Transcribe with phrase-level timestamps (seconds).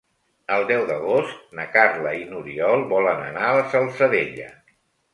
[0.53, 4.53] El deu d'agost na Carla i n'Oriol volen anar a la Salzadella.